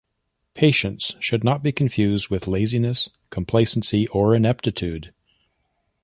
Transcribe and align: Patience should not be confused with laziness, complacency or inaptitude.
Patience 0.55 1.15
should 1.19 1.43
not 1.43 1.61
be 1.61 1.71
confused 1.71 2.29
with 2.29 2.47
laziness, 2.47 3.11
complacency 3.29 4.07
or 4.07 4.33
inaptitude. 4.33 5.13